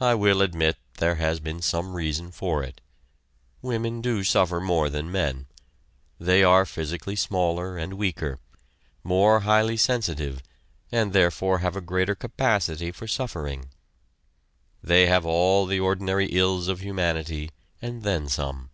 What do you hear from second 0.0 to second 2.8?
I will admit there has been some reason for it.